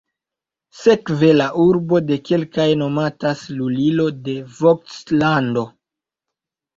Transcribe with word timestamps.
Sekve 0.83 1.27
la 1.41 1.45
urbo 1.63 1.99
de 2.11 2.15
kelkaj 2.29 2.65
nomatas 2.79 3.43
lulilo 3.59 4.07
de 4.29 4.35
Vogt-lando. 4.61 5.65